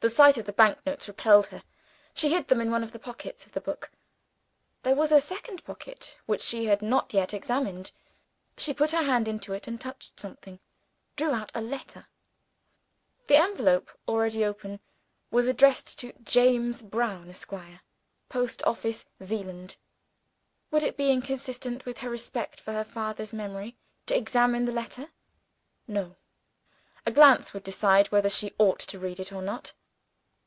[0.00, 1.62] The sight of the bank notes repelled her;
[2.12, 3.90] she hid them in one of the pockets of the book.
[4.82, 7.90] There was a second pocket which she had not yet examined.
[8.58, 10.60] She pat her hand into it, and, touching something,
[11.16, 12.08] drew out a letter.
[13.28, 14.80] The envelope (already open)
[15.30, 17.50] was addressed to "James Brown, Esq.,
[18.28, 19.78] Post Office, Zeeland."
[20.70, 25.08] Would it be inconsistent with her respect for her father's memory to examine the letter?
[25.88, 26.16] No;
[27.06, 29.72] a glance would decide whether she ought to read it or not.